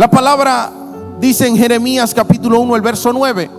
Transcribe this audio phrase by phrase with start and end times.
[0.00, 0.72] La palabra
[1.20, 3.50] dice en Jeremías capítulo 1, el verso 9.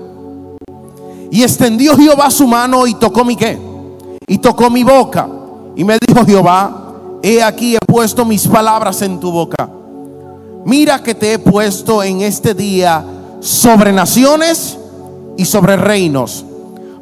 [1.29, 3.61] Y extendió Jehová su mano y tocó mi qué.
[4.25, 5.29] Y tocó mi boca.
[5.75, 9.69] Y me dijo Jehová, he aquí he puesto mis palabras en tu boca.
[10.65, 13.05] Mira que te he puesto en este día
[13.39, 14.79] sobre naciones
[15.37, 16.43] y sobre reinos,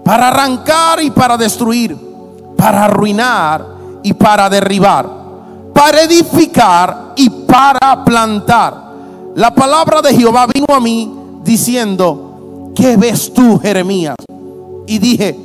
[0.03, 1.97] para arrancar y para destruir,
[2.57, 3.65] para arruinar
[4.03, 5.09] y para derribar,
[5.73, 8.88] para edificar y para plantar.
[9.35, 14.15] La palabra de Jehová vino a mí diciendo, ¿qué ves tú, Jeremías?
[14.87, 15.37] Y dije,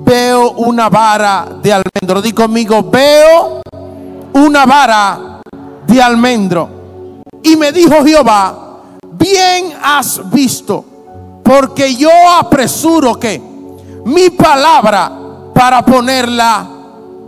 [0.00, 2.22] veo una vara de almendro.
[2.22, 3.62] Di conmigo, veo
[4.34, 5.40] una vara
[5.86, 6.68] de almendro.
[7.42, 8.80] Y me dijo Jehová,
[9.12, 10.84] bien has visto,
[11.42, 13.42] porque yo apresuro que
[14.04, 15.12] mi palabra
[15.52, 16.66] para ponerla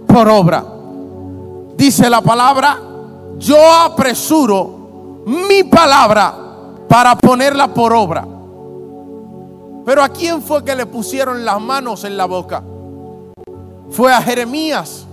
[0.07, 0.65] por obra.
[1.77, 2.79] Dice la palabra,
[3.39, 4.74] yo apresuro
[5.27, 6.35] mi palabra
[6.89, 8.27] para ponerla por obra.
[9.85, 12.63] Pero ¿a quién fue que le pusieron las manos en la boca?
[13.91, 15.07] Fue a Jeremías.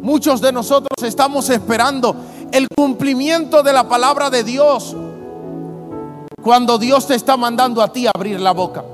[0.00, 2.14] Muchos de nosotros estamos esperando
[2.52, 4.96] el cumplimiento de la palabra de Dios
[6.42, 8.84] cuando Dios te está mandando a ti abrir la boca.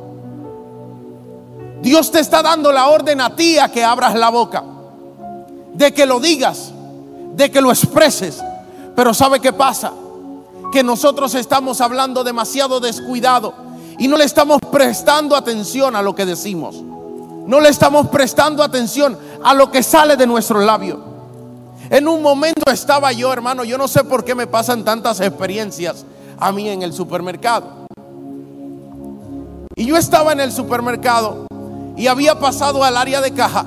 [1.83, 4.62] Dios te está dando la orden a ti a que abras la boca,
[5.73, 6.73] de que lo digas,
[7.34, 8.42] de que lo expreses.
[8.95, 9.92] Pero ¿sabe qué pasa?
[10.73, 13.55] Que nosotros estamos hablando demasiado descuidado
[13.99, 16.77] y no le estamos prestando atención a lo que decimos.
[17.47, 21.01] No le estamos prestando atención a lo que sale de nuestro labio.
[21.91, 26.05] En un momento estaba yo, hermano, yo no sé por qué me pasan tantas experiencias
[26.39, 27.87] a mí en el supermercado.
[29.75, 31.47] Y yo estaba en el supermercado
[31.97, 33.67] y había pasado al área de caja.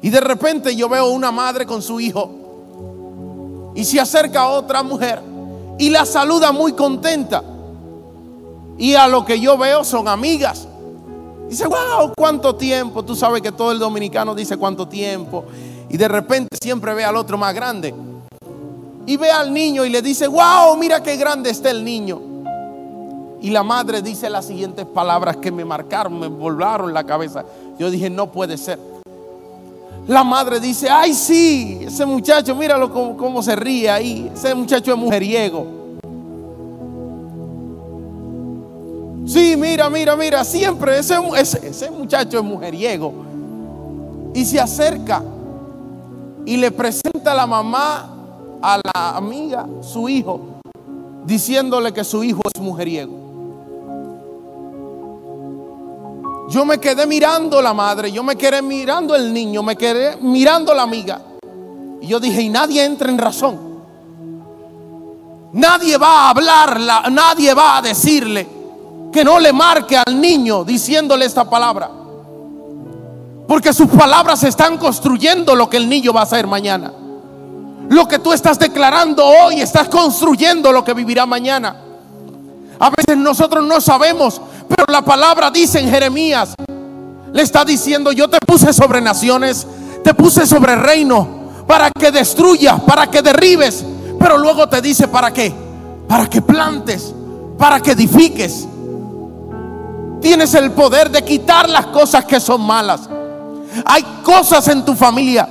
[0.00, 3.70] Y de repente yo veo una madre con su hijo.
[3.74, 5.31] Y se acerca otra mujer
[5.82, 7.42] y la saluda muy contenta.
[8.78, 10.68] Y a lo que yo veo son amigas.
[11.48, 13.04] Dice, wow, cuánto tiempo.
[13.04, 15.44] Tú sabes que todo el dominicano dice cuánto tiempo.
[15.90, 17.92] Y de repente siempre ve al otro más grande
[19.06, 22.22] y ve al niño y le dice, wow, mira qué grande está el niño.
[23.40, 27.44] Y la madre dice las siguientes palabras que me marcaron, me volaron la cabeza.
[27.76, 28.78] Yo dije, no puede ser.
[30.08, 34.30] La madre dice, ay sí, ese muchacho, míralo cómo, se ríe ahí.
[34.34, 35.66] Ese muchacho es mujeriego.
[39.24, 43.12] Sí, mira, mira, mira, siempre ese, ese, ese muchacho es mujeriego.
[44.34, 45.22] Y se acerca
[46.44, 48.08] y le presenta a la mamá
[48.62, 50.60] a la amiga, su hijo,
[51.24, 53.21] diciéndole que su hijo es mujeriego.
[56.48, 60.74] Yo me quedé mirando la madre, yo me quedé mirando el niño, me quedé mirando
[60.74, 61.20] la amiga.
[62.00, 63.72] Y yo dije, y nadie entra en razón.
[65.52, 68.48] Nadie va a hablarla, nadie va a decirle
[69.12, 71.90] que no le marque al niño diciéndole esta palabra.
[73.46, 76.92] Porque sus palabras están construyendo lo que el niño va a hacer mañana.
[77.88, 81.76] Lo que tú estás declarando hoy, estás construyendo lo que vivirá mañana.
[82.78, 84.40] A veces nosotros no sabemos,
[84.74, 86.54] pero la palabra dice en Jeremías,
[87.32, 89.66] le está diciendo, yo te puse sobre naciones,
[90.02, 93.84] te puse sobre reino, para que destruyas, para que derribes,
[94.18, 95.52] pero luego te dice, ¿para qué?
[96.08, 97.14] Para que plantes,
[97.58, 98.66] para que edifiques.
[100.20, 103.08] Tienes el poder de quitar las cosas que son malas.
[103.84, 105.48] Hay cosas en tu familia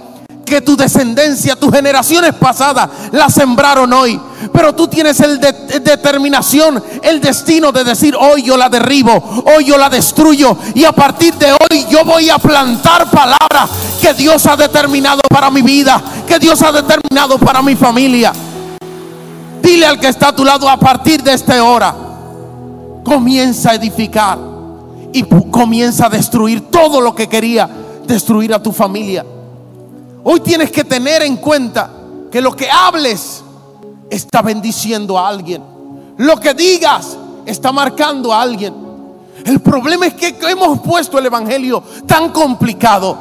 [0.52, 4.20] que tu descendencia, tus generaciones pasadas la sembraron hoy.
[4.52, 9.14] Pero tú tienes el determinación, el destino de decir, hoy yo la derribo,
[9.46, 10.58] hoy yo la destruyo.
[10.76, 13.70] Y a partir de hoy yo voy a plantar palabras
[14.02, 18.34] que Dios ha determinado para mi vida, que Dios ha determinado para mi familia.
[19.62, 21.96] Dile al que está a tu lado a partir de esta hora,
[23.06, 24.38] comienza a edificar
[25.14, 27.70] y comienza a destruir todo lo que quería
[28.06, 29.24] destruir a tu familia.
[30.24, 31.90] Hoy tienes que tener en cuenta
[32.32, 33.44] que lo que hables
[34.10, 35.64] está bendiciendo a alguien.
[36.18, 38.74] Lo que digas está marcando a alguien.
[39.44, 43.18] El problema es que hemos puesto el Evangelio tan complicado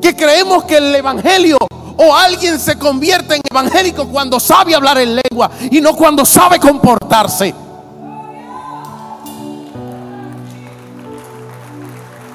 [0.00, 1.58] que creemos que el Evangelio
[1.98, 6.58] o alguien se convierte en evangélico cuando sabe hablar en lengua y no cuando sabe
[6.60, 7.52] comportarse.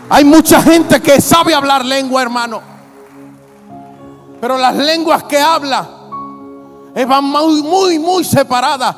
[0.09, 2.72] Hay mucha gente que sabe hablar lengua, hermano
[4.43, 5.87] pero las lenguas que habla
[7.07, 8.93] van muy, muy, muy separadas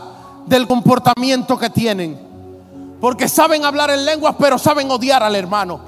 [0.48, 2.20] del comportamiento que tienen.
[3.00, 5.80] Porque saben hablar en lenguas, pero saben odiar al hermano.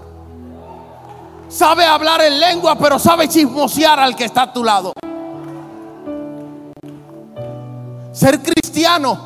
[1.49, 4.93] Sabe hablar en lengua, pero sabe chismosear al que está a tu lado.
[8.11, 9.17] Ser cristiano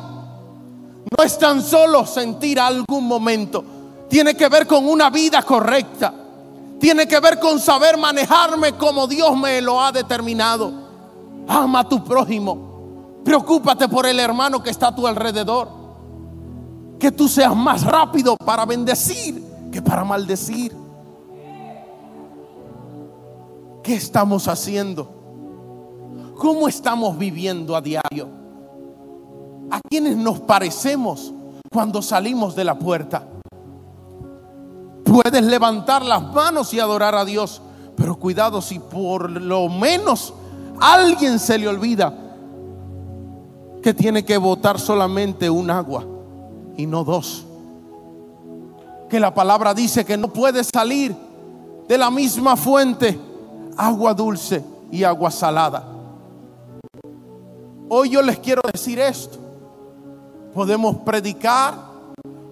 [1.14, 3.62] No es tan solo sentir algún momento.
[4.08, 6.21] Tiene que ver con una vida correcta.
[6.82, 10.72] Tiene que ver con saber manejarme como Dios me lo ha determinado.
[11.46, 13.20] Ama a tu prójimo.
[13.24, 15.68] Preocúpate por el hermano que está a tu alrededor.
[16.98, 20.74] Que tú seas más rápido para bendecir que para maldecir.
[23.84, 25.08] ¿Qué estamos haciendo?
[26.36, 28.28] ¿Cómo estamos viviendo a diario?
[29.70, 31.32] ¿A quiénes nos parecemos
[31.70, 33.28] cuando salimos de la puerta?
[35.12, 37.60] Puedes levantar las manos y adorar a Dios,
[37.94, 40.32] pero cuidado si por lo menos
[40.80, 42.14] alguien se le olvida
[43.82, 46.06] que tiene que botar solamente un agua
[46.78, 47.44] y no dos.
[49.10, 51.14] Que la palabra dice que no puede salir
[51.86, 53.20] de la misma fuente
[53.76, 55.86] agua dulce y agua salada.
[57.90, 59.36] Hoy yo les quiero decir esto.
[60.54, 61.74] Podemos predicar,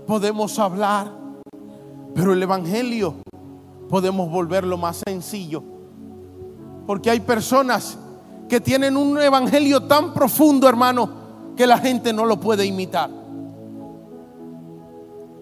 [0.06, 1.19] podemos hablar,
[2.14, 3.14] pero el Evangelio
[3.88, 5.62] podemos volverlo más sencillo.
[6.86, 7.98] Porque hay personas
[8.48, 11.10] que tienen un Evangelio tan profundo, hermano,
[11.56, 13.10] que la gente no lo puede imitar.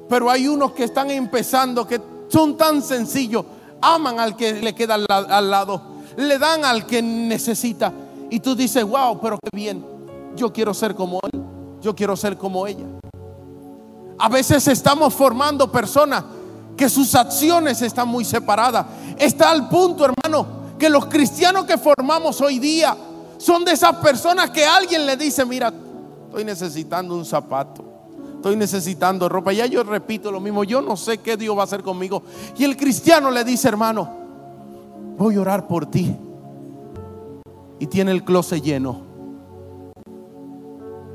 [0.09, 3.45] Pero hay unos que están empezando, que son tan sencillos
[3.81, 5.81] aman al que le queda al, lado,
[6.17, 7.93] le dan al que necesita.
[8.31, 9.85] Y tú dices, wow, pero qué bien,
[10.37, 11.43] yo quiero ser como él,
[11.81, 12.87] yo quiero ser como ella.
[14.19, 16.25] A veces estamos formando personas
[16.79, 18.87] que sus acciones están muy separadas.
[19.19, 20.47] Está al punto, hermano,
[20.79, 22.97] que los cristianos que formamos hoy día
[23.37, 25.71] son de esas personas que alguien le dice, mira,
[26.29, 27.89] estoy necesitando un zapato
[28.39, 29.53] estoy necesitando ropa.
[29.53, 32.23] Ya yo repito lo mismo, yo no sé qué Dios va a hacer conmigo.
[32.57, 34.09] Y el cristiano le dice, hermano,
[35.17, 36.15] voy a orar por ti.
[37.81, 39.01] Y tiene el closet lleno.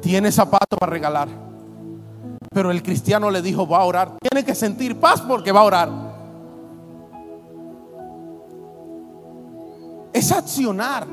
[0.01, 1.52] Tiene zapatos para regalar.
[2.53, 4.17] Pero el cristiano le dijo, va a orar.
[4.21, 5.89] Tiene que sentir paz porque va a orar.
[10.13, 11.07] Es accionar.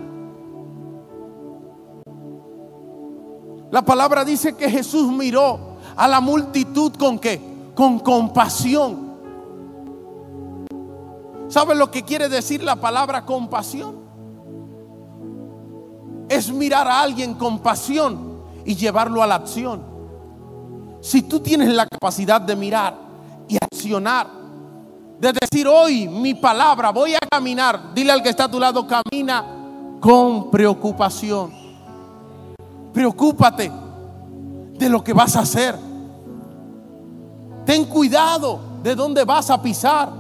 [3.70, 7.40] La palabra dice que Jesús miró a la multitud con qué?
[7.74, 9.10] Con compasión.
[11.48, 13.96] ¿Sabe lo que quiere decir la palabra compasión?
[16.28, 19.89] Es mirar a alguien con pasión y llevarlo a la acción.
[21.00, 22.94] Si tú tienes la capacidad de mirar
[23.48, 24.26] y accionar,
[25.18, 28.86] de decir hoy mi palabra, voy a caminar, dile al que está a tu lado,
[28.86, 29.44] camina
[30.00, 31.52] con preocupación.
[32.92, 33.70] Preocúpate
[34.78, 35.76] de lo que vas a hacer.
[37.64, 40.10] Ten cuidado de dónde vas a pisar.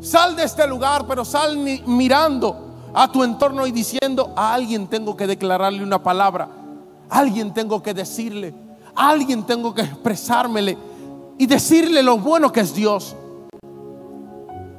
[0.00, 1.56] Sal de este lugar, pero sal
[1.86, 6.48] mirando a tu entorno y diciendo, a alguien tengo que declararle una palabra,
[7.08, 8.54] alguien tengo que decirle,
[8.94, 10.76] alguien tengo que expresármele
[11.38, 13.16] y decirle lo bueno que es Dios.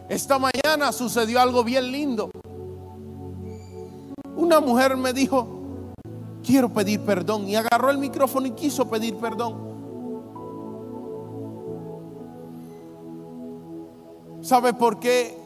[0.07, 2.31] Esta mañana sucedió algo bien lindo.
[4.35, 5.47] Una mujer me dijo,
[6.43, 9.69] quiero pedir perdón y agarró el micrófono y quiso pedir perdón.
[14.41, 15.37] ¿Sabe por qué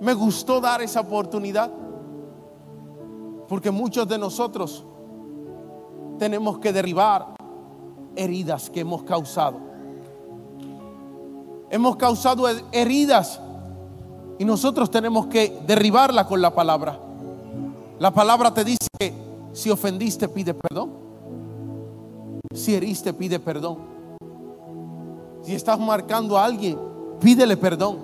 [0.00, 1.70] me gustó dar esa oportunidad?
[3.48, 4.84] Porque muchos de nosotros
[6.18, 7.34] tenemos que derribar
[8.16, 9.58] heridas que hemos causado.
[11.70, 13.40] Hemos causado heridas
[14.38, 16.98] y nosotros tenemos que derribarla con la palabra.
[17.98, 19.14] La palabra te dice que
[19.52, 20.90] si ofendiste pide perdón.
[22.54, 23.78] Si heriste pide perdón.
[25.42, 26.78] Si estás marcando a alguien,
[27.20, 27.98] pídele perdón.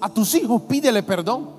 [0.00, 1.57] A tus hijos pídele perdón.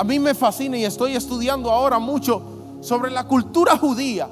[0.00, 2.40] A mí me fascina y estoy estudiando ahora mucho
[2.80, 4.30] sobre la cultura judía.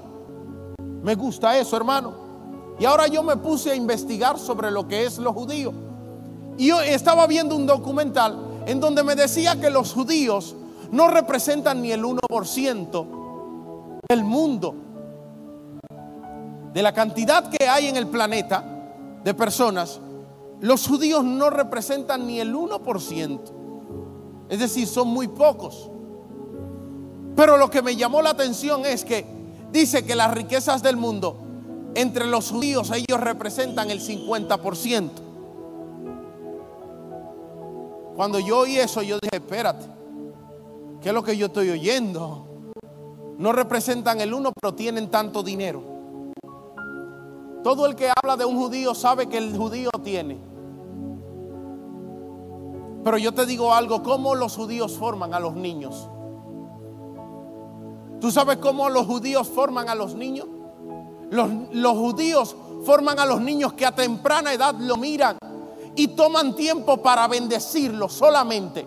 [1.02, 2.14] Me gusta eso, hermano.
[2.78, 5.74] Y ahora yo me puse a investigar sobre lo que es lo judío.
[6.56, 10.56] Y yo estaba viendo un documental en donde me decía que los judíos
[10.90, 13.06] no representan ni el 1%
[14.08, 14.74] del mundo.
[16.72, 18.64] De la cantidad que hay en el planeta
[19.22, 20.00] de personas,
[20.62, 23.57] los judíos no representan ni el 1%.
[24.48, 25.90] Es decir, son muy pocos.
[27.36, 29.24] Pero lo que me llamó la atención es que
[29.70, 31.36] dice que las riquezas del mundo,
[31.94, 35.10] entre los judíos, ellos representan el 50%.
[38.16, 39.86] Cuando yo oí eso, yo dije, espérate,
[41.00, 42.46] ¿qué es lo que yo estoy oyendo?
[43.38, 45.82] No representan el 1, pero tienen tanto dinero.
[47.62, 50.47] Todo el que habla de un judío sabe que el judío tiene.
[53.04, 56.08] Pero yo te digo algo, ¿cómo los judíos forman a los niños?
[58.20, 60.46] ¿Tú sabes cómo los judíos forman a los niños?
[61.30, 65.38] Los, judíos forman a los niños que a temprana edad lo miran
[65.94, 68.86] y toman tiempo para bendecirlo solamente.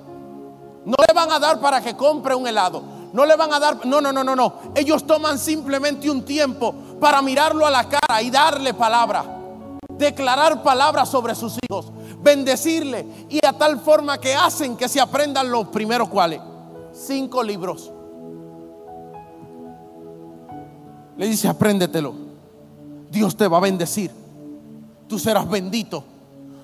[0.85, 2.81] No le van a dar para que compre un helado.
[3.13, 4.53] No le van a dar, no, no, no, no, no.
[4.73, 9.23] Ellos toman simplemente un tiempo para mirarlo a la cara y darle palabra.
[9.89, 11.91] Declarar palabras sobre sus hijos.
[12.21, 13.05] Bendecirle.
[13.29, 16.41] Y a tal forma que hacen que se aprendan los primeros cuales.
[16.93, 17.91] Cinco libros.
[21.17, 22.13] Le dice, apréndetelo.
[23.09, 24.11] Dios te va a bendecir.
[25.07, 26.03] Tú serás bendito.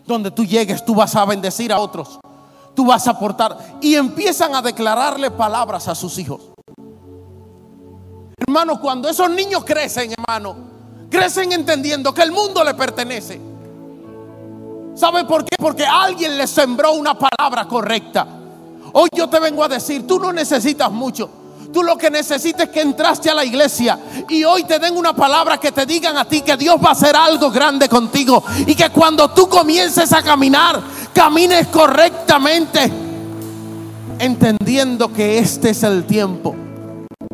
[0.05, 2.19] Donde tú llegues, tú vas a bendecir a otros
[2.77, 3.57] tú vas a aportar.
[3.81, 6.51] Y empiezan a declararle palabras a sus hijos.
[8.37, 10.55] Hermano, cuando esos niños crecen, hermano,
[11.09, 13.41] crecen entendiendo que el mundo le pertenece.
[14.97, 15.55] ¿Sabe por qué?
[15.59, 18.25] Porque alguien le sembró una palabra correcta.
[18.93, 21.29] Hoy yo te vengo a decir, tú no necesitas mucho.
[21.71, 25.13] Tú lo que necesitas es que entraste a la iglesia y hoy te den una
[25.13, 28.73] palabra que te digan a ti que Dios va a hacer algo grande contigo y
[28.73, 30.81] que cuando tú comiences a caminar
[31.13, 32.91] camines correctamente,
[34.17, 36.55] entendiendo que este es el tiempo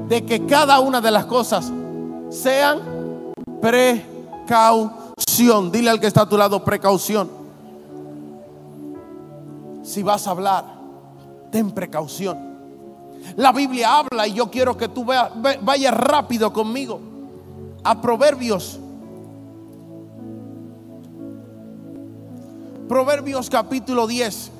[0.09, 1.71] de que cada una de las cosas
[2.29, 2.81] sean
[3.61, 4.11] precaución.
[5.71, 7.42] Dile al que está a tu lado, precaución.
[9.83, 10.65] Si vas a hablar,
[11.51, 12.53] ten precaución.
[13.35, 16.99] La Biblia habla y yo quiero que tú vayas rápido conmigo
[17.83, 18.79] a Proverbios
[22.87, 24.51] Proverbios capítulo 10.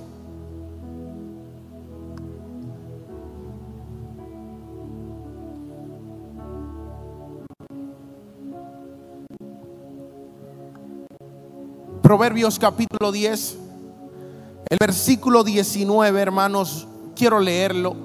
[12.02, 13.58] Proverbios capítulo 10,
[14.74, 17.96] el versículo 19, hermanos, quiero leerlo.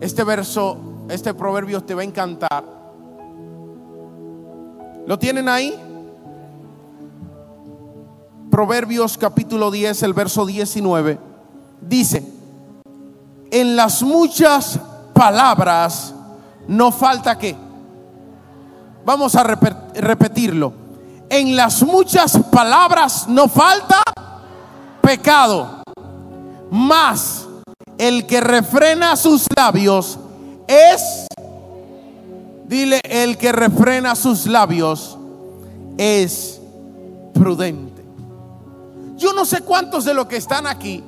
[0.00, 0.78] Este verso,
[1.10, 2.64] este proverbio te va a encantar.
[5.06, 5.78] ¿Lo tienen ahí?
[8.50, 11.18] Proverbios capítulo 10, el verso 19,
[11.82, 12.26] dice,
[13.50, 14.80] en las muchas
[15.12, 16.14] palabras
[16.66, 17.54] no falta que.
[19.04, 20.72] Vamos a repetirlo.
[21.28, 24.00] En las muchas palabras no falta
[25.06, 25.82] pecado.
[26.68, 27.46] Más
[27.96, 30.18] el que refrena sus labios
[30.66, 31.28] es,
[32.66, 35.16] dile, el que refrena sus labios
[35.96, 36.60] es
[37.32, 38.02] prudente.
[39.16, 41.02] Yo no sé cuántos de los que están aquí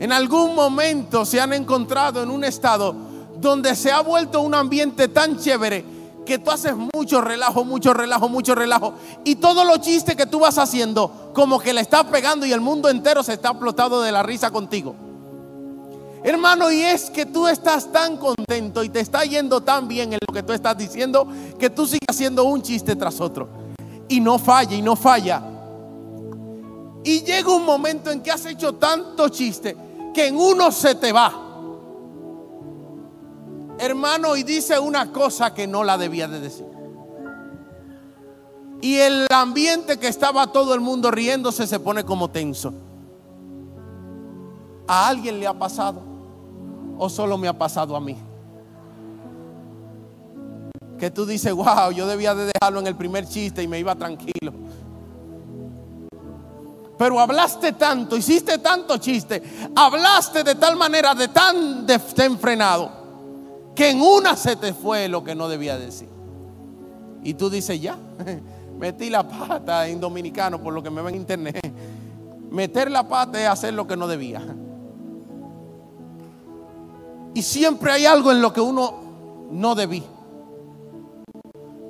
[0.00, 2.96] en algún momento se han encontrado en un estado
[3.36, 5.84] donde se ha vuelto un ambiente tan chévere
[6.24, 8.94] que tú haces mucho relajo, mucho relajo, mucho relajo.
[9.24, 12.60] Y todos los chistes que tú vas haciendo, como que le estás pegando y el
[12.60, 14.94] mundo entero se está explotando de la risa contigo.
[16.22, 20.18] Hermano, y es que tú estás tan contento y te está yendo tan bien en
[20.26, 21.28] lo que tú estás diciendo
[21.58, 23.46] que tú sigues haciendo un chiste tras otro.
[24.08, 25.42] Y no falla, y no falla.
[27.04, 29.76] Y llega un momento en que has hecho tanto chiste
[30.14, 31.43] que en uno se te va.
[33.78, 36.66] Hermano, y dice una cosa que no la debía de decir.
[38.80, 42.72] Y el ambiente que estaba todo el mundo riéndose se pone como tenso.
[44.86, 46.02] ¿A alguien le ha pasado?
[46.98, 48.16] ¿O solo me ha pasado a mí?
[50.98, 53.94] Que tú dices, wow, yo debía de dejarlo en el primer chiste y me iba
[53.94, 54.52] tranquilo.
[56.96, 59.42] Pero hablaste tanto, hiciste tanto chiste,
[59.74, 62.90] hablaste de tal manera, de tan desenfrenado,
[63.74, 66.08] que en una se te fue lo que no debía decir.
[67.22, 67.96] Y tú dices, ya,
[68.78, 71.74] metí la pata en dominicano por lo que me ven en internet.
[72.50, 74.42] Meter la pata es hacer lo que no debía.
[77.34, 78.94] Y siempre hay algo en lo que uno
[79.50, 80.02] no debí.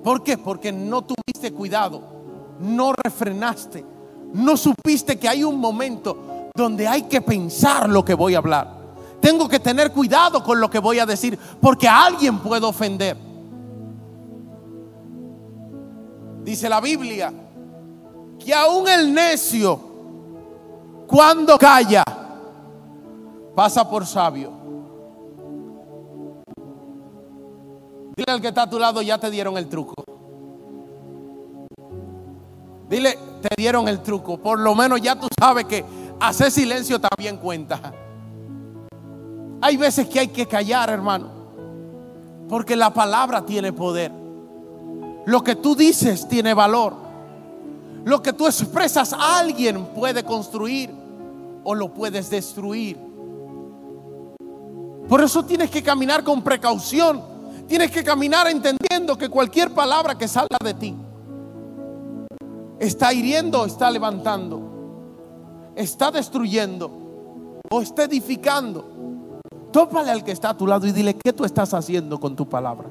[0.03, 0.39] ¿Por qué?
[0.39, 2.03] Porque no tuviste cuidado,
[2.61, 3.85] no refrenaste
[4.35, 8.84] no supiste que hay un momento donde hay que pensar lo que voy a hablar.
[9.25, 13.17] Tengo que tener cuidado con lo que voy a decir porque a alguien puedo ofender.
[16.43, 17.33] Dice la Biblia
[18.39, 19.81] que aún el necio
[21.07, 22.05] cuando calla
[23.55, 24.53] pasa por sabio.
[28.15, 29.95] Dile al que está a tu lado, ya te dieron el truco.
[32.91, 34.37] Dile, te dieron el truco.
[34.37, 35.83] Por lo menos ya tú sabes que
[36.21, 38.04] hacer silencio también cuenta.
[39.61, 41.29] Hay veces que hay que callar, hermano.
[42.49, 44.13] Porque la palabra tiene poder.
[45.27, 46.95] Lo que tú dices tiene valor.
[48.05, 50.91] Lo que tú expresas alguien puede construir
[51.65, 52.99] o lo puedes destruir.
[55.09, 57.23] Por eso tienes que caminar con precaución.
[57.67, 60.95] Tienes que caminar entendiendo que cualquier palabra que salga de ti
[62.79, 66.91] está hiriendo, está levantando, está destruyendo
[67.71, 68.94] o está edificando.
[69.75, 72.49] Tópale al que está a tu lado y dile, ¿qué tú estás haciendo con tu
[72.49, 72.87] palabra?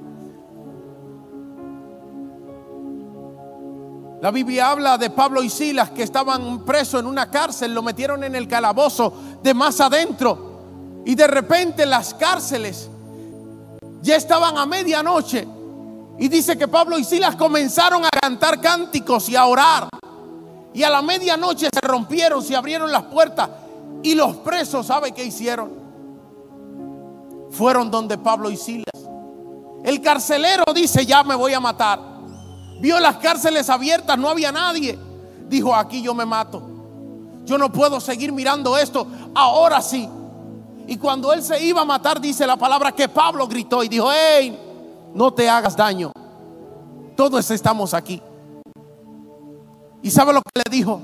[4.22, 8.26] La Biblia habla de Pablo y Silas que estaban presos en una cárcel, lo metieron
[8.26, 11.04] en el calabozo de más adentro.
[11.06, 12.90] Y de repente las cárceles
[14.02, 15.48] ya estaban a medianoche.
[16.20, 19.88] Y dice que Pablo y Silas comenzaron a cantar cánticos y a orar.
[20.74, 23.50] Y a la medianoche se rompieron, se abrieron las puertas.
[24.04, 25.83] Y los presos, ¿sabe qué hicieron?
[27.54, 28.86] Fueron donde Pablo y Silas.
[29.84, 32.00] El carcelero dice, ya me voy a matar.
[32.80, 34.98] Vio las cárceles abiertas, no había nadie.
[35.48, 36.62] Dijo, aquí yo me mato.
[37.46, 39.06] Yo no puedo seguir mirando esto.
[39.36, 40.10] Ahora sí.
[40.88, 44.10] Y cuando él se iba a matar, dice la palabra que Pablo gritó y dijo,
[44.12, 44.58] hey,
[45.14, 46.12] no te hagas daño.
[47.16, 48.22] Todos estamos aquí.
[50.02, 51.02] ¿Y sabe lo que le dijo?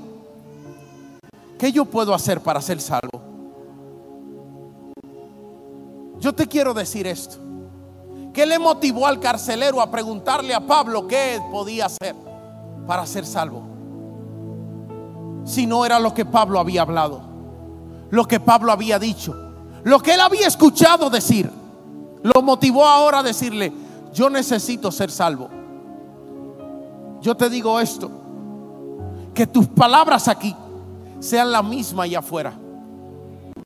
[1.58, 3.29] ¿Qué yo puedo hacer para ser salvo?
[6.20, 7.36] Yo te quiero decir esto.
[8.32, 12.14] ¿Qué le motivó al carcelero a preguntarle a Pablo qué podía hacer
[12.86, 13.62] para ser salvo?
[15.44, 17.22] Si no era lo que Pablo había hablado,
[18.10, 19.34] lo que Pablo había dicho,
[19.82, 21.50] lo que él había escuchado decir,
[22.22, 23.72] lo motivó ahora a decirle,
[24.12, 25.48] yo necesito ser salvo.
[27.22, 28.10] Yo te digo esto,
[29.34, 30.54] que tus palabras aquí
[31.18, 32.52] sean las mismas allá afuera.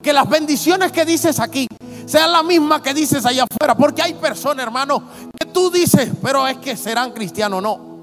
[0.00, 1.66] Que las bendiciones que dices aquí
[2.06, 3.76] sean las mismas que dices allá afuera.
[3.76, 5.02] Porque hay personas, hermano,
[5.38, 7.94] que tú dices, pero es que serán cristianos, no.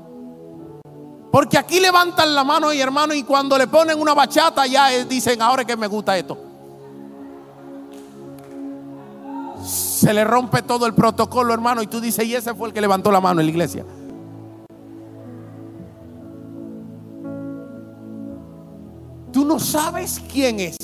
[1.31, 5.05] Porque aquí levantan la mano y hermano y cuando le ponen una bachata ya eh,
[5.05, 6.37] dicen, ahora que me gusta esto.
[9.65, 12.81] Se le rompe todo el protocolo, hermano, y tú dices, y ese fue el que
[12.81, 13.85] levantó la mano en la iglesia.
[19.31, 20.75] Tú no sabes quién es.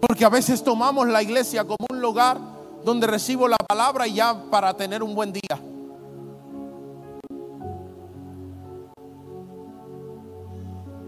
[0.00, 2.38] Porque a veces tomamos la iglesia como un lugar
[2.84, 5.60] donde recibo la palabra y ya para tener un buen día.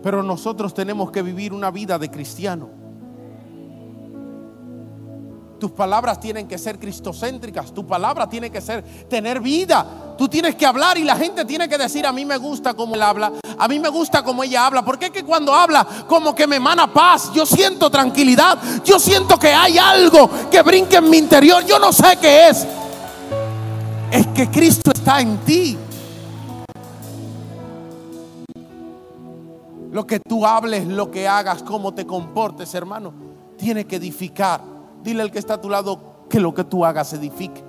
[0.02, 2.81] Pero nosotros tenemos que vivir una vida de cristiano.
[5.62, 7.72] Tus palabras tienen que ser cristocéntricas.
[7.72, 10.16] Tu palabra tiene que ser tener vida.
[10.18, 12.96] Tú tienes que hablar y la gente tiene que decir, a mí me gusta como
[12.96, 14.84] él habla, a mí me gusta como ella habla.
[14.84, 19.38] Porque es que cuando habla como que me emana paz, yo siento tranquilidad, yo siento
[19.38, 22.66] que hay algo que brinque en mi interior, yo no sé qué es.
[24.10, 25.78] Es que Cristo está en ti.
[29.92, 33.14] Lo que tú hables, lo que hagas, cómo te comportes, hermano,
[33.56, 34.71] tiene que edificar
[35.02, 37.62] Dile al que está a tu lado que lo que tú hagas edifique.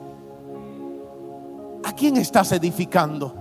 [1.83, 3.35] ¿A quién estás edificando?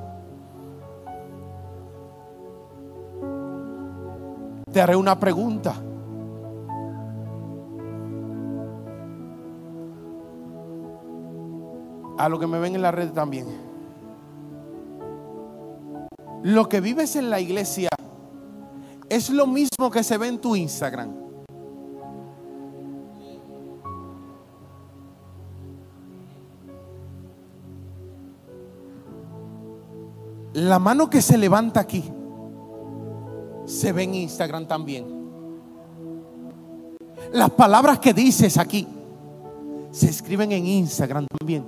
[4.73, 5.75] Te haré una pregunta.
[12.19, 13.47] A lo que me ven en la red también.
[16.43, 17.89] Lo que vives en la iglesia
[19.09, 21.22] es lo mismo que se ve en tu Instagram.
[30.55, 32.05] La mano que se levanta aquí
[33.65, 35.07] se ve en Instagram también.
[37.33, 38.87] Las palabras que dices aquí
[39.91, 41.65] se escriben en Instagram también.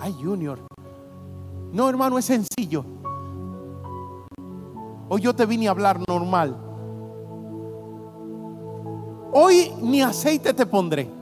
[0.00, 0.60] Ay, Junior.
[1.72, 2.84] No, hermano, es sencillo.
[5.08, 6.56] Hoy yo te vine a hablar normal.
[9.32, 11.17] Hoy ni aceite te pondré.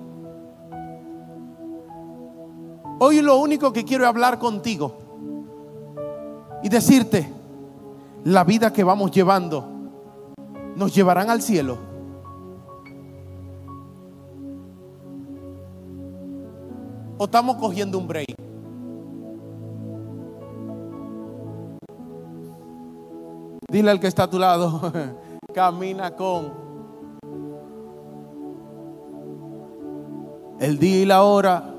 [2.99, 4.97] Hoy lo único que quiero es hablar contigo
[6.63, 7.31] y decirte,
[8.25, 9.69] la vida que vamos llevando
[10.77, 11.77] nos llevarán al cielo.
[17.19, 18.35] ¿O estamos cogiendo un break?
[23.71, 24.93] Dile al que está a tu lado,
[25.55, 26.51] camina con
[30.59, 31.76] el día y la hora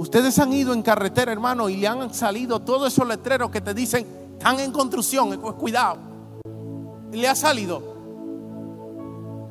[0.00, 3.74] Ustedes han ido en carretera, hermano, y le han salido todos esos letreros que te
[3.74, 5.98] dicen, están en construcción, pues cuidado.
[7.12, 7.82] Le ha salido.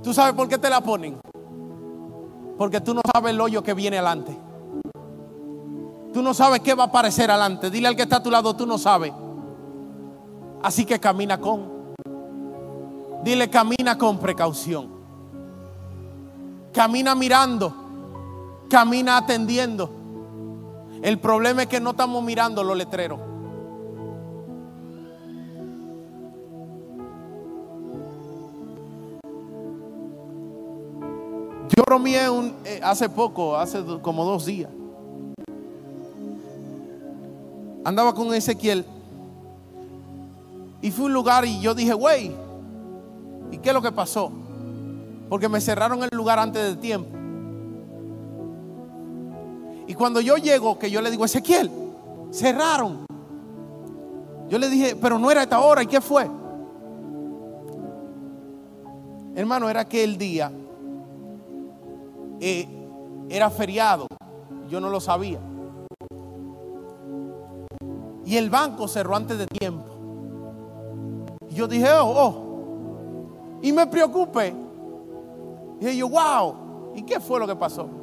[0.01, 1.19] ¿Tú sabes por qué te la ponen?
[2.57, 4.35] Porque tú no sabes el hoyo que viene adelante.
[6.15, 7.69] Tú no sabes qué va a aparecer adelante.
[7.69, 9.13] Dile al que está a tu lado, tú no sabes.
[10.63, 11.93] Así que camina con.
[13.23, 14.89] Dile, camina con precaución.
[16.73, 17.71] Camina mirando.
[18.67, 19.98] Camina atendiendo.
[21.01, 23.19] El problema es que no estamos mirando los letreros.
[31.75, 32.27] Yo bromeé
[32.65, 34.69] eh, hace poco, hace como dos días.
[37.85, 38.85] Andaba con Ezequiel
[40.81, 42.35] y fui a un lugar y yo dije, güey,
[43.51, 44.31] ¿y qué es lo que pasó?
[45.29, 47.18] Porque me cerraron el lugar antes del tiempo.
[49.89, 51.71] Y cuando yo llego, que yo le digo, Ezequiel,
[52.29, 53.07] cerraron.
[54.47, 56.29] Yo le dije, pero no era esta hora, ¿y qué fue?
[59.35, 60.51] Hermano, era que el día
[62.39, 62.67] eh,
[63.29, 64.05] era feriado,
[64.69, 65.39] yo no lo sabía.
[68.25, 69.89] Y el banco cerró antes de tiempo.
[71.49, 73.59] Y yo dije, oh, oh.
[73.63, 74.53] Y me preocupé.
[75.79, 76.93] Dije yo, wow.
[76.93, 77.98] ¿Y qué fue lo que pasó?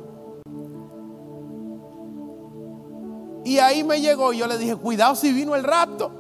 [3.47, 6.11] Y ahí me llegó y yo le dije, cuidado si vino el rapto.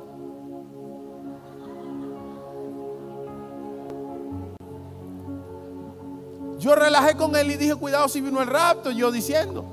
[6.60, 9.64] Yo relajé con él y dije, cuidado si vino el rapto, yo diciendo.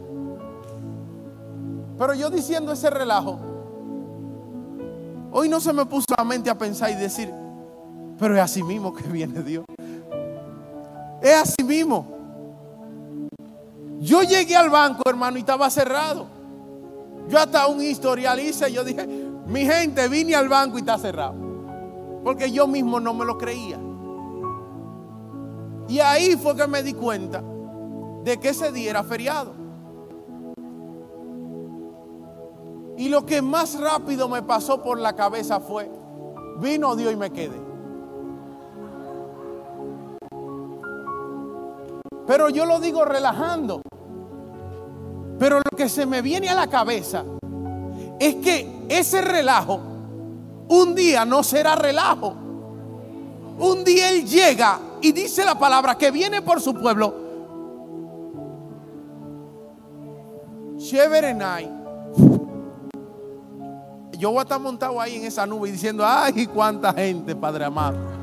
[1.96, 3.38] Pero yo diciendo ese relajo,
[5.32, 7.32] hoy no se me puso la mente a pensar y decir,
[8.18, 9.63] pero es así mismo que viene Dios.
[11.22, 12.08] Es así mismo.
[14.00, 16.42] Yo llegué al banco, hermano, y estaba cerrado.
[17.34, 19.08] Yo hasta un historial hice, yo dije,
[19.48, 21.34] mi gente, vine al banco y está cerrado.
[22.24, 23.80] Porque yo mismo no me lo creía.
[25.88, 27.43] Y ahí fue que me di cuenta
[28.24, 29.52] de que ese día era feriado.
[33.00, 35.89] Y lo que más rápido me pasó por la cabeza fue,
[36.60, 37.60] vino Dios y me quedé.
[42.28, 43.82] Pero yo lo digo relajando.
[45.39, 47.24] Pero lo que se me viene a la cabeza
[48.19, 49.93] es que ese relajo
[50.67, 52.36] un día no será relajo.
[53.60, 57.13] Un día Él llega y dice la palabra que viene por su pueblo.
[60.78, 61.69] Sheverenai.
[64.17, 68.22] Yo voy a estar montado ahí en esa nube diciendo, ay, cuánta gente, Padre amado.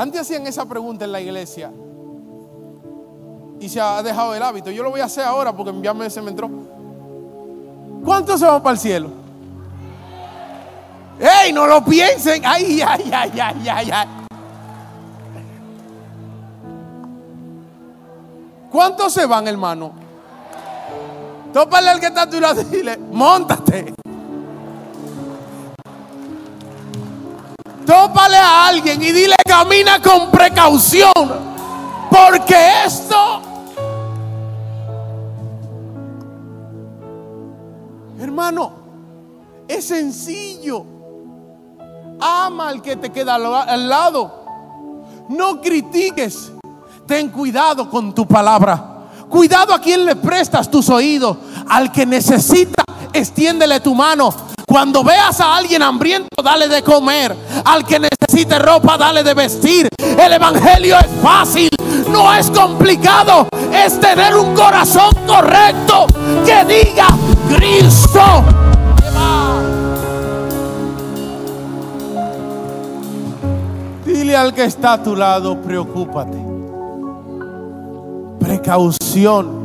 [0.00, 1.70] Antes hacían esa pregunta en la iglesia
[3.60, 4.70] y se ha dejado el hábito.
[4.70, 6.48] Yo lo voy a hacer ahora porque mi se me entró.
[8.02, 9.10] ¿Cuántos se van para el cielo?
[11.20, 11.52] ¡Ey!
[11.52, 12.42] No lo piensen.
[12.46, 14.08] ¡Ay, ay, ay, ay, ay, ay!
[18.70, 19.92] ¿Cuántos se van, hermano?
[21.52, 23.99] Tópale al que está a tu lado y dile, montate.
[28.70, 31.50] Alguien y dile camina con precaución.
[32.10, 32.56] Porque
[32.86, 33.42] esto
[38.20, 38.72] Hermano,
[39.66, 40.84] es sencillo.
[42.20, 44.44] Ama al que te queda al lado.
[45.30, 46.52] No critiques.
[47.06, 49.08] Ten cuidado con tu palabra.
[49.28, 51.38] Cuidado a quien le prestas tus oídos.
[51.68, 54.34] Al que necesita, extiéndele tu mano.
[54.70, 57.34] Cuando veas a alguien hambriento, dale de comer.
[57.64, 59.88] Al que necesite ropa, dale de vestir.
[59.98, 61.68] El evangelio es fácil,
[62.08, 63.48] no es complicado.
[63.74, 66.06] Es tener un corazón correcto
[66.46, 67.08] que diga
[67.52, 68.44] Cristo.
[74.06, 76.38] Dile al que está a tu lado, preocúpate.
[78.38, 79.58] Precaución.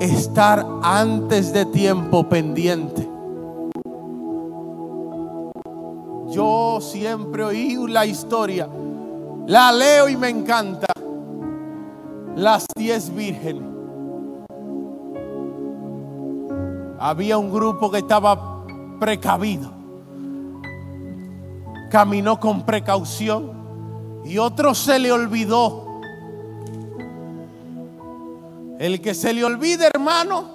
[0.00, 3.03] Estar antes de tiempo pendiente.
[6.34, 8.68] Yo siempre oí la historia,
[9.46, 10.88] la leo y me encanta.
[12.34, 13.62] Las diez vírgenes.
[16.98, 18.64] Había un grupo que estaba
[18.98, 19.70] precavido.
[21.92, 23.52] Caminó con precaución
[24.24, 26.00] y otro se le olvidó.
[28.80, 30.46] El que se le olvide, hermano,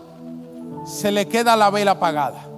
[0.83, 2.48] se le queda la vela apagada.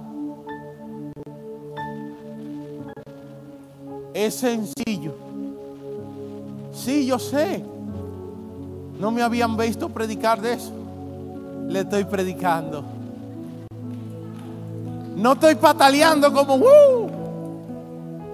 [4.14, 5.14] Es sencillo.
[6.72, 7.62] Sí, yo sé.
[8.98, 10.72] No me habían visto predicar de eso.
[11.68, 12.84] Le estoy predicando.
[15.16, 17.10] No estoy pataleando como, uh,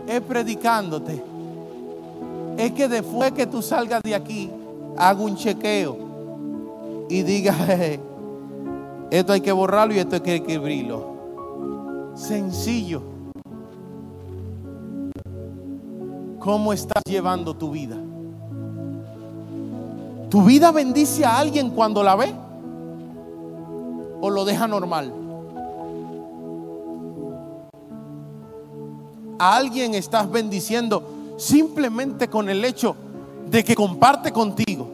[0.07, 1.23] es predicándote.
[2.57, 4.51] es que después que tú salgas de aquí,
[4.97, 5.97] haga un chequeo
[7.09, 7.55] y diga,
[9.11, 11.19] esto hay que borrarlo y esto hay que escribirlo.
[12.15, 13.18] Sencillo.
[16.49, 17.99] ¿Cómo estás llevando tu vida?
[20.31, 22.35] ¿Tu vida bendice a alguien cuando la ve?
[24.23, 25.13] ¿O lo deja normal?
[29.39, 31.03] A alguien estás bendiciendo
[31.37, 32.97] simplemente con el hecho
[33.51, 34.89] de que comparte contigo.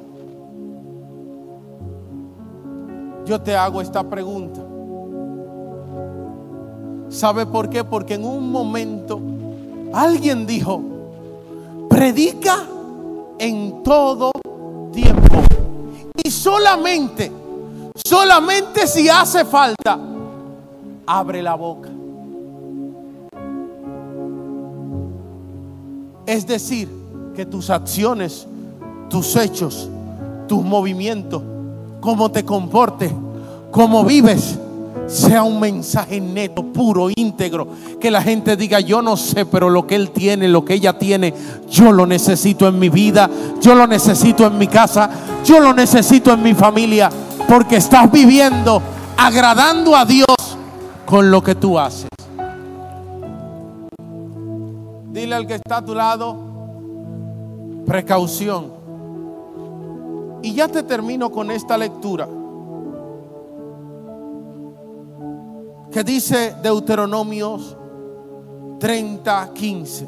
[3.26, 4.60] Yo te hago esta pregunta.
[7.10, 7.84] ¿Sabe por qué?
[7.84, 9.20] Porque en un momento
[9.92, 10.93] alguien dijo,
[11.94, 12.66] predica
[13.38, 14.33] en todo
[14.92, 15.37] tiempo.
[16.24, 17.30] Y solamente,
[18.04, 19.96] solamente si hace falta,
[21.07, 21.88] abre la boca.
[26.26, 26.88] Es decir,
[27.37, 28.44] que tus acciones,
[29.09, 29.88] tus hechos,
[30.48, 31.42] tus movimientos,
[32.00, 33.12] cómo te comportes,
[33.70, 34.59] cómo vives,
[35.06, 37.68] sea un mensaje neto, puro, íntegro.
[38.00, 40.98] Que la gente diga, yo no sé, pero lo que él tiene, lo que ella
[40.98, 41.34] tiene,
[41.70, 45.10] yo lo necesito en mi vida, yo lo necesito en mi casa,
[45.44, 47.10] yo lo necesito en mi familia,
[47.48, 48.82] porque estás viviendo
[49.16, 50.26] agradando a Dios
[51.04, 52.08] con lo que tú haces.
[55.12, 56.36] Dile al que está a tu lado,
[57.86, 58.72] precaución.
[60.42, 62.28] Y ya te termino con esta lectura.
[65.94, 67.76] Que dice Deuteronomios
[68.80, 70.07] 30, 15.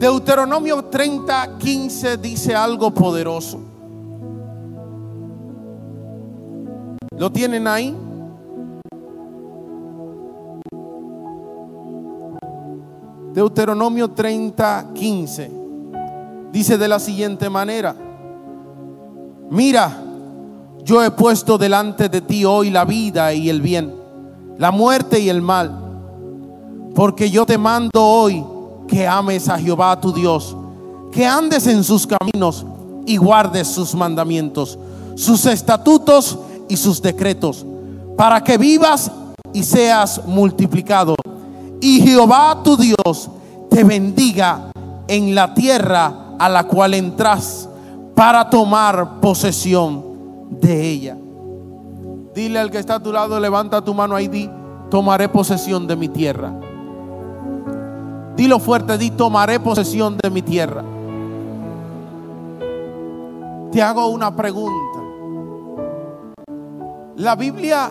[0.00, 3.60] Deuteronomio 30, 15 dice algo poderoso.
[7.16, 7.96] ¿Lo tienen ahí?
[13.32, 15.50] Deuteronomio 30, 15.
[16.50, 17.94] Dice de la siguiente manera,
[19.48, 20.00] mira,
[20.84, 23.94] yo he puesto delante de ti hoy la vida y el bien,
[24.58, 25.80] la muerte y el mal,
[26.94, 28.44] porque yo te mando hoy
[28.86, 30.54] que ames a Jehová tu Dios,
[31.10, 32.66] que andes en sus caminos
[33.06, 34.78] y guardes sus mandamientos,
[35.14, 37.64] sus estatutos y sus decretos,
[38.16, 39.10] para que vivas
[39.54, 41.14] y seas multiplicado.
[41.80, 43.30] Y Jehová tu Dios
[43.70, 44.70] te bendiga
[45.08, 47.68] en la tierra a la cual entras
[48.14, 50.13] para tomar posesión
[50.60, 51.16] de ella.
[52.34, 54.50] Dile al que está a tu lado, levanta tu mano ahí, di,
[54.90, 56.52] tomaré posesión de mi tierra.
[58.36, 60.82] Dilo fuerte, di, tomaré posesión de mi tierra.
[63.70, 65.00] Te hago una pregunta.
[67.16, 67.90] La Biblia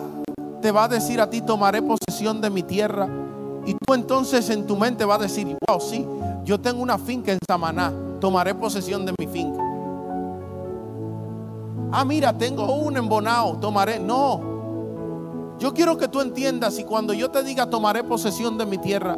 [0.60, 3.08] te va a decir a ti, tomaré posesión de mi tierra
[3.66, 6.06] y tú entonces en tu mente vas a decir, wow, sí,
[6.44, 9.63] yo tengo una finca en Samaná, tomaré posesión de mi finca.
[11.96, 14.00] Ah, mira, tengo un embonado, tomaré.
[14.00, 18.78] No, yo quiero que tú entiendas y cuando yo te diga tomaré posesión de mi
[18.78, 19.16] tierra,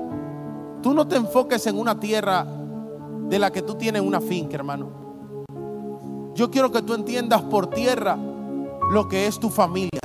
[0.82, 2.46] tú no te enfoques en una tierra
[3.28, 4.90] de la que tú tienes una finca, hermano.
[6.34, 8.18] Yo quiero que tú entiendas por tierra
[8.92, 10.00] lo que es tu familia,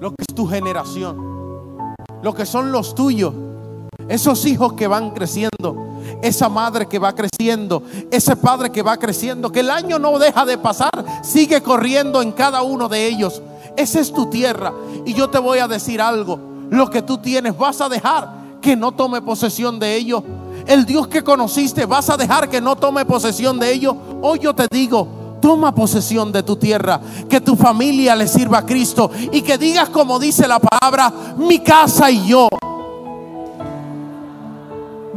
[0.00, 1.32] lo que es tu generación
[2.22, 3.34] lo que son los tuyos.
[4.08, 5.76] Esos hijos que van creciendo,
[6.22, 10.44] esa madre que va creciendo, ese padre que va creciendo, que el año no deja
[10.44, 10.90] de pasar,
[11.22, 13.42] sigue corriendo en cada uno de ellos.
[13.76, 14.72] Esa es tu tierra.
[15.04, 16.38] Y yo te voy a decir algo,
[16.70, 20.22] lo que tú tienes, vas a dejar que no tome posesión de ellos.
[20.66, 23.94] El Dios que conociste, vas a dejar que no tome posesión de ellos.
[24.20, 28.64] Hoy yo te digo, Toma posesión de tu tierra, que tu familia le sirva a
[28.64, 32.48] Cristo y que digas como dice la palabra, mi casa y yo.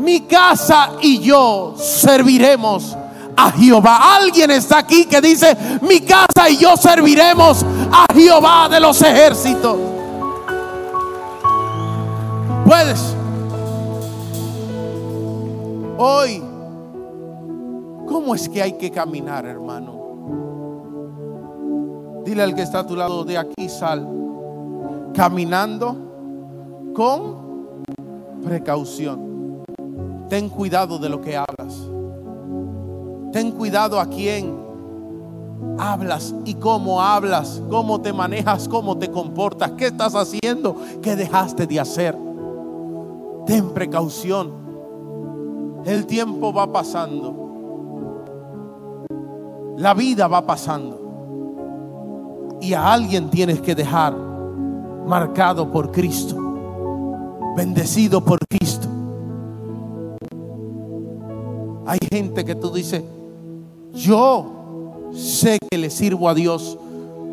[0.06, 2.96] Mi casa y yo serviremos
[3.36, 4.16] a Jehová.
[4.18, 9.78] Alguien está aquí que dice, mi casa y yo serviremos a Jehová de los ejércitos.
[12.64, 13.16] Puedes.
[15.98, 16.44] Hoy,
[18.08, 19.96] ¿cómo es que hay que caminar, hermano?
[22.24, 24.08] Dile al que está a tu lado de aquí, sal.
[25.16, 27.84] Caminando con
[28.44, 29.35] precaución.
[30.30, 31.88] Ten cuidado de lo que hablas.
[33.32, 34.66] Ten cuidado a quién
[35.78, 41.68] hablas y cómo hablas, cómo te manejas, cómo te comportas, qué estás haciendo, qué dejaste
[41.68, 42.18] de hacer.
[43.46, 44.66] Ten precaución.
[45.86, 47.44] El tiempo va pasando.
[49.78, 51.02] La vida va pasando
[52.62, 54.16] y a alguien tienes que dejar
[55.06, 56.42] marcado por Cristo.
[57.56, 58.95] bendecido por Cristo.
[61.86, 63.04] Hay gente que tú dices,
[63.94, 66.78] yo sé que le sirvo a Dios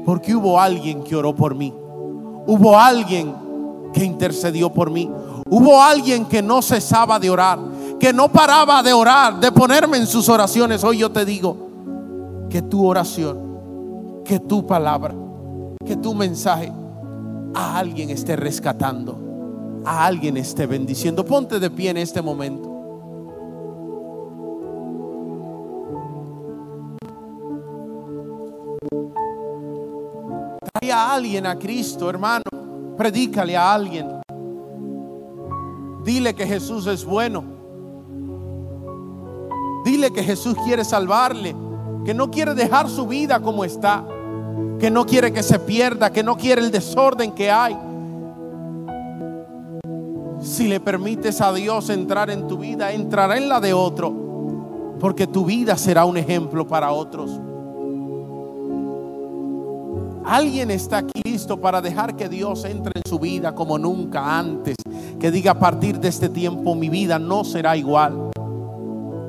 [0.05, 1.73] porque hubo alguien que oró por mí.
[2.47, 3.35] Hubo alguien
[3.93, 5.11] que intercedió por mí.
[5.49, 7.59] Hubo alguien que no cesaba de orar,
[8.01, 10.83] que no paraba de orar, de ponerme en sus oraciones.
[10.83, 11.57] Hoy yo te digo
[12.51, 15.15] que tu oración, que tu palabra,
[15.85, 16.73] que tu mensaje
[17.55, 21.25] a alguien esté rescatando, a alguien esté bendiciendo.
[21.25, 22.72] Ponte de pie en este momento.
[30.83, 32.43] Trae a alguien a Cristo, hermano.
[32.97, 34.21] Predícale a alguien.
[36.03, 37.45] Dile que Jesús es bueno.
[39.85, 41.55] Dile que Jesús quiere salvarle,
[42.05, 44.05] que no quiere dejar su vida como está,
[44.81, 47.79] que no quiere que se pierda, que no quiere el desorden que hay.
[50.41, 55.29] Si le permites a Dios entrar en tu vida, entrará en la de otro, porque
[55.29, 57.41] tu vida será un ejemplo para otros.
[60.25, 64.77] Alguien está aquí listo para dejar que Dios entre en su vida como nunca antes.
[65.19, 68.31] Que diga a partir de este tiempo mi vida no será igual.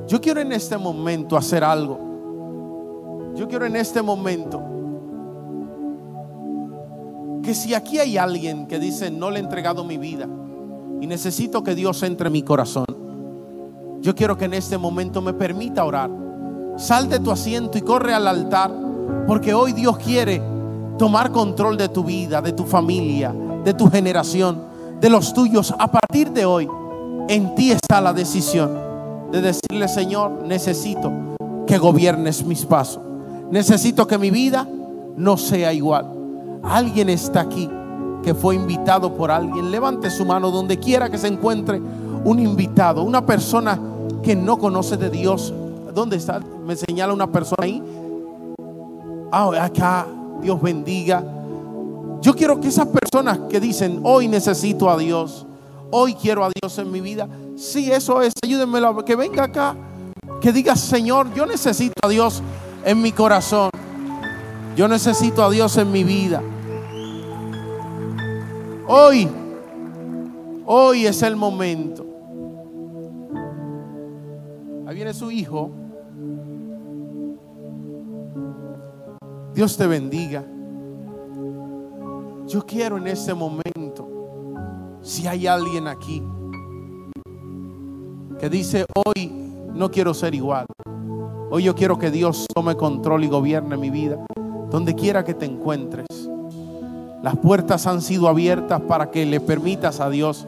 [0.07, 3.33] Yo quiero en este momento hacer algo.
[3.35, 4.61] Yo quiero en este momento
[7.41, 10.27] que si aquí hay alguien que dice no le he entregado mi vida
[11.01, 12.85] y necesito que Dios entre en mi corazón,
[14.01, 16.11] yo quiero que en este momento me permita orar.
[16.77, 18.71] Sal de tu asiento y corre al altar
[19.27, 20.52] porque hoy Dios quiere
[21.03, 23.35] tomar control de tu vida, de tu familia,
[23.65, 24.63] de tu generación,
[25.01, 25.75] de los tuyos.
[25.77, 26.65] A partir de hoy,
[27.27, 28.71] en ti está la decisión
[29.29, 31.11] de decirle, Señor, necesito
[31.67, 33.01] que gobiernes mis pasos.
[33.51, 34.65] Necesito que mi vida
[35.17, 36.09] no sea igual.
[36.63, 37.69] Alguien está aquí
[38.23, 39.71] que fue invitado por alguien.
[39.71, 41.81] Levante su mano donde quiera que se encuentre
[42.23, 43.77] un invitado, una persona
[44.23, 45.53] que no conoce de Dios.
[45.93, 46.39] ¿Dónde está?
[46.65, 47.83] Me señala una persona ahí.
[49.33, 50.07] Ah, acá.
[50.43, 51.23] Dios bendiga.
[52.21, 55.45] Yo quiero que esas personas que dicen, hoy necesito a Dios,
[55.91, 57.27] hoy quiero a Dios en mi vida,
[57.57, 59.75] si eso es, ayúdenme que venga acá,
[60.39, 62.41] que diga, Señor, yo necesito a Dios
[62.85, 63.69] en mi corazón,
[64.75, 66.41] yo necesito a Dios en mi vida.
[68.87, 69.29] Hoy,
[70.65, 72.05] hoy es el momento.
[74.87, 75.82] Ahí viene su hijo.
[79.53, 80.43] Dios te bendiga.
[82.47, 84.09] Yo quiero en este momento,
[85.01, 86.23] si hay alguien aquí
[88.39, 89.31] que dice, hoy
[89.73, 90.65] no quiero ser igual.
[91.51, 94.25] Hoy yo quiero que Dios tome control y gobierne mi vida.
[94.71, 96.07] Donde quiera que te encuentres.
[97.21, 100.47] Las puertas han sido abiertas para que le permitas a Dios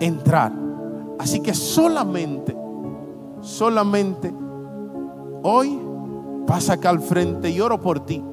[0.00, 0.52] entrar.
[1.18, 2.56] Así que solamente,
[3.40, 4.32] solamente
[5.42, 5.87] hoy
[6.48, 8.24] pasa acá al frente y oro por ti.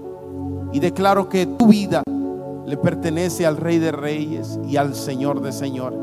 [0.72, 2.02] Y declaro que tu vida
[2.66, 6.00] le pertenece al Rey de Reyes y al Señor de Señores.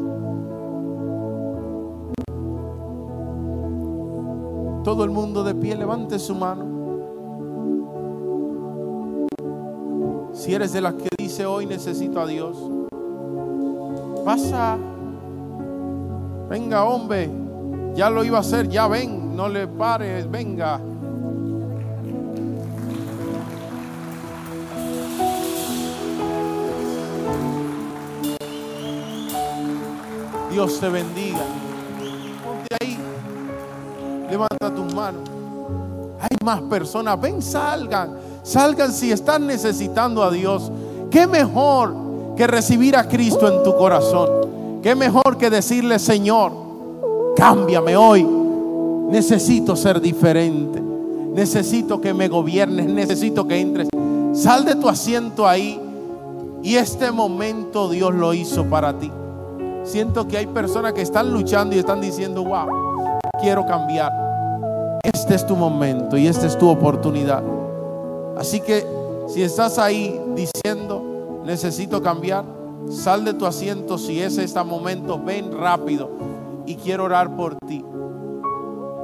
[4.84, 6.66] Todo el mundo de pie, levante su mano.
[10.34, 12.58] Si eres de las que dice hoy necesito a Dios,
[14.24, 14.76] pasa.
[16.50, 17.30] Venga, hombre,
[17.94, 20.78] ya lo iba a hacer, ya ven, no le pares, venga.
[30.52, 31.38] Dios te bendiga.
[32.44, 32.98] Ponte ahí.
[34.30, 35.22] Levanta tus manos.
[36.20, 37.18] Hay más personas.
[37.18, 38.10] Ven, salgan.
[38.42, 40.70] Salgan si están necesitando a Dios.
[41.10, 41.94] Qué mejor
[42.36, 44.80] que recibir a Cristo en tu corazón.
[44.82, 46.52] Qué mejor que decirle, Señor,
[47.34, 48.22] cámbiame hoy.
[49.08, 50.80] Necesito ser diferente.
[50.80, 52.86] Necesito que me gobiernes.
[52.86, 53.88] Necesito que entres.
[54.34, 55.80] Sal de tu asiento ahí.
[56.62, 59.10] Y este momento Dios lo hizo para ti.
[59.84, 64.12] Siento que hay personas que están luchando y están diciendo, wow, quiero cambiar.
[65.02, 67.42] Este es tu momento y esta es tu oportunidad.
[68.36, 68.86] Así que
[69.26, 72.44] si estás ahí diciendo, necesito cambiar,
[72.88, 76.10] sal de tu asiento si es este momento, ven rápido
[76.64, 77.84] y quiero orar por ti.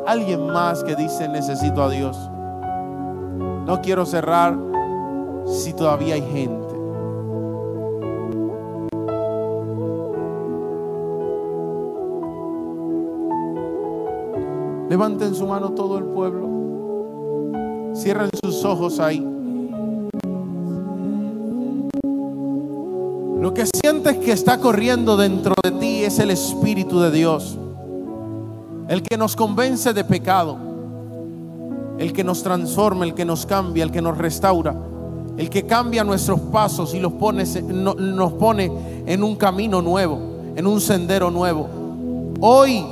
[0.07, 2.17] Alguien más que dice, necesito a Dios.
[3.67, 4.57] No quiero cerrar
[5.47, 6.68] si todavía hay gente.
[14.89, 16.49] Levanten su mano todo el pueblo.
[17.95, 19.19] Cierren sus ojos ahí.
[23.39, 27.59] Lo que sientes que está corriendo dentro de ti es el Espíritu de Dios.
[28.89, 30.57] El que nos convence de pecado.
[31.99, 34.75] El que nos transforma, el que nos cambia, el que nos restaura.
[35.37, 38.73] El que cambia nuestros pasos y los pone, nos pone
[39.05, 40.19] en un camino nuevo,
[40.57, 41.69] en un sendero nuevo.
[42.41, 42.87] Hoy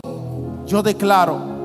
[0.67, 1.56] yo declaro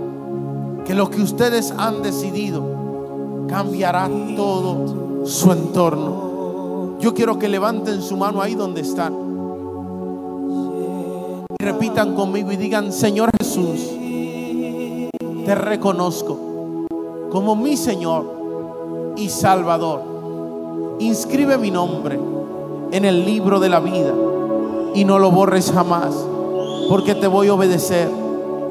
[0.92, 6.98] que lo que ustedes han decidido cambiará todo su entorno.
[7.00, 9.16] Yo quiero que levanten su mano ahí donde están.
[11.58, 13.90] Y repitan conmigo y digan, Señor Jesús,
[15.46, 16.38] te reconozco
[17.32, 20.98] como mi Señor y Salvador.
[21.00, 22.20] Inscribe mi nombre
[22.92, 24.14] en el libro de la vida
[24.94, 26.14] y no lo borres jamás,
[26.90, 28.12] porque te voy a obedecer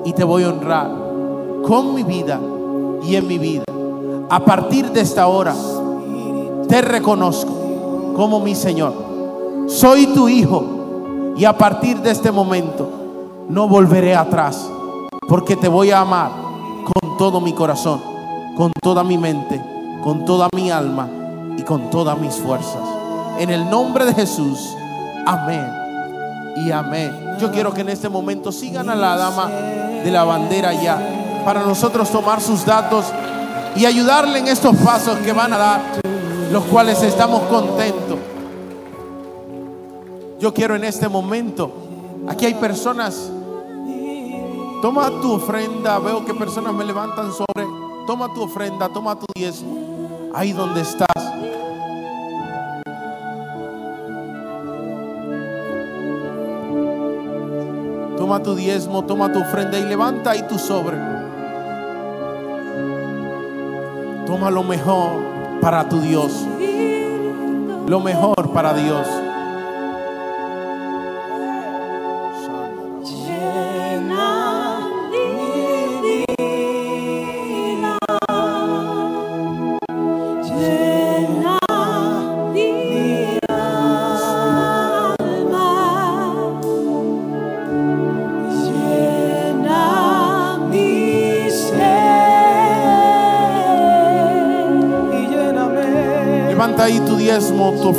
[0.05, 1.10] y te voy a honrar
[1.67, 2.41] con mi vida
[3.03, 3.65] y en mi vida.
[4.29, 5.55] A partir de esta hora,
[6.69, 8.93] te reconozco como mi Señor.
[9.67, 12.89] Soy tu hijo y a partir de este momento
[13.49, 14.69] no volveré atrás
[15.29, 16.31] porque te voy a amar
[16.85, 18.01] con todo mi corazón,
[18.57, 19.61] con toda mi mente,
[20.03, 21.09] con toda mi alma
[21.57, 22.83] y con todas mis fuerzas.
[23.39, 24.59] En el nombre de Jesús,
[25.27, 25.67] amén
[26.57, 27.37] y amén.
[27.41, 31.61] Yo quiero que en este momento sigan a la dama de la bandera ya para
[31.63, 33.07] nosotros tomar sus datos
[33.77, 35.81] y ayudarle en estos pasos que van a dar
[36.51, 38.19] los cuales estamos contentos.
[40.39, 41.71] Yo quiero en este momento,
[42.27, 43.31] aquí hay personas,
[44.81, 47.67] toma tu ofrenda, veo que personas me levantan sobre,
[48.07, 51.09] toma tu ofrenda, toma tu diezmo, ahí donde estás.
[58.17, 61.20] Toma tu diezmo, toma tu ofrenda y levanta ahí tu sobre.
[64.31, 66.47] Toma lo mejor para tu Dios.
[67.89, 69.05] Lo mejor para Dios.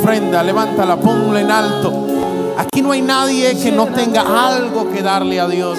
[0.02, 1.92] Ofrenda, levántala, ponla en alto.
[2.58, 5.78] Aquí no hay nadie que no tenga algo que darle a Dios.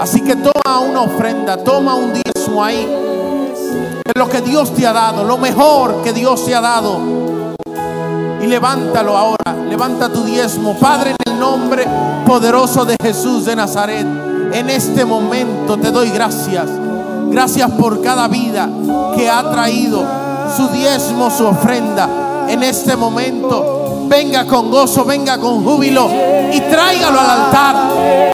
[0.00, 2.88] Así que toma una ofrenda, toma un diezmo ahí.
[4.04, 6.98] Es lo que Dios te ha dado, lo mejor que Dios te ha dado.
[8.40, 10.74] Y levántalo ahora, levanta tu diezmo.
[10.78, 11.86] Padre, en el nombre
[12.26, 14.06] poderoso de Jesús de Nazaret,
[14.52, 16.66] en este momento te doy gracias.
[17.26, 18.68] Gracias por cada vida
[19.14, 20.02] que ha traído
[20.56, 24.06] su diezmo, su ofrenda en este momento.
[24.08, 26.08] Venga con gozo, venga con júbilo
[26.52, 28.33] y tráigalo al altar.